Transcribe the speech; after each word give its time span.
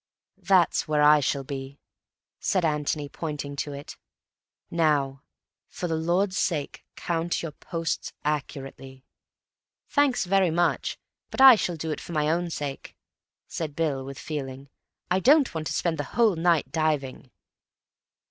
"That's 0.39 0.87
where 0.87 1.03
I 1.03 1.19
shall 1.19 1.43
be," 1.43 1.79
said 2.39 2.65
Antony, 2.65 3.07
pointing 3.07 3.55
to 3.57 3.73
it. 3.73 3.97
"Now, 4.71 5.21
for 5.67 5.87
the 5.87 5.95
Lord's 5.95 6.39
sake, 6.39 6.83
count 6.95 7.43
your 7.43 7.51
posts 7.51 8.11
accurately." 8.25 9.05
"Thanks 9.87 10.25
very 10.25 10.49
much, 10.49 10.97
but 11.29 11.39
I 11.39 11.53
shall 11.53 11.75
do 11.75 11.91
it 11.91 12.01
for 12.01 12.13
my 12.13 12.31
own 12.31 12.49
sake," 12.49 12.95
said 13.47 13.75
Bill 13.75 14.03
with 14.03 14.17
feeling. 14.17 14.69
"I 15.11 15.19
don't 15.19 15.53
want 15.53 15.67
to 15.67 15.73
spend 15.73 15.99
the 15.99 16.03
whole 16.17 16.35
night 16.35 16.71
diving." 16.71 17.29